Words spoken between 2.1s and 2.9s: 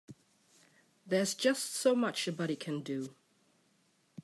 a body can